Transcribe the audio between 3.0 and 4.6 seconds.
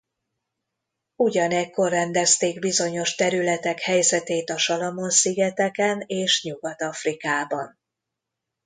területek helyzetét a